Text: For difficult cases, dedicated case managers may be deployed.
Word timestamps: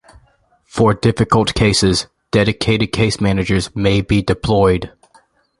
For 0.65 0.95
difficult 0.95 1.53
cases, 1.53 2.07
dedicated 2.31 2.91
case 2.91 3.21
managers 3.21 3.69
may 3.75 4.01
be 4.01 4.23
deployed. 4.23 4.91